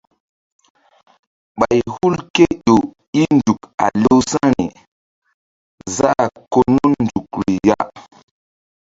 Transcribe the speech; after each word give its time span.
Ɓay 1.59 1.79
hul 1.93 2.13
ké 2.35 2.43
ƴo 2.65 2.75
i 3.21 3.21
nzuk 3.35 3.61
a 3.83 3.85
lewsa̧ri 4.01 4.63
za̧h 5.95 6.29
ko 6.51 6.59
nun 6.73 6.91
nzukri 7.03 7.53
ya. 7.67 7.77